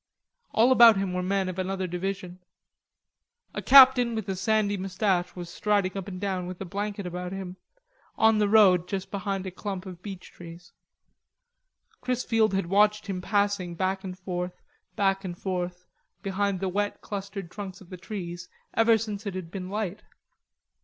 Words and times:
All 0.49 0.71
about 0.71 0.97
him 0.97 1.13
were 1.13 1.21
men 1.21 1.47
of 1.47 1.59
another 1.59 1.85
division. 1.85 2.39
A 3.53 3.61
captain 3.61 4.15
with 4.15 4.27
a 4.29 4.35
sandy 4.35 4.75
mustache 4.75 5.35
was 5.35 5.47
striding 5.47 5.95
up 5.95 6.07
and 6.07 6.19
down 6.19 6.47
with 6.47 6.59
a 6.59 6.65
blanket 6.65 7.05
about 7.05 7.31
him, 7.31 7.57
on 8.17 8.39
the 8.39 8.49
road 8.49 8.87
just 8.87 9.11
behind 9.11 9.45
a 9.45 9.51
clump 9.51 9.85
of 9.85 10.01
beech 10.01 10.31
trees. 10.31 10.71
Chrisfield 12.01 12.53
had 12.55 12.65
watched 12.65 13.05
him 13.05 13.21
passing 13.21 13.75
back 13.75 14.03
and 14.03 14.17
forth, 14.17 14.59
back 14.95 15.23
and 15.23 15.37
forth, 15.37 15.85
behind 16.23 16.61
the 16.61 16.67
wet 16.69 17.01
clustered 17.01 17.51
trunks 17.51 17.79
of 17.79 17.91
the 17.91 17.95
trees, 17.97 18.49
ever 18.73 18.97
since 18.97 19.27
it 19.27 19.35
had 19.35 19.51
been 19.51 19.69
light. 19.69 20.01